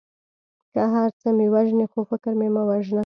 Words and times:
که 0.73 0.81
هر 0.93 1.09
څه 1.19 1.27
مې 1.37 1.47
وژنې 1.53 1.85
خو 1.91 1.99
فکر 2.09 2.31
مې 2.39 2.49
مه 2.55 2.63
وژنه. 2.69 2.99